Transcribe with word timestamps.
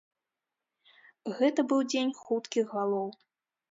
Гэта 1.41 1.69
быў 1.73 1.81
дзень 1.93 2.13
хуткіх 2.25 2.77
галоў. 2.79 3.09